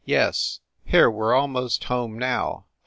[0.03, 0.61] "Yes.
[0.83, 2.65] Here, we re aimost home, now.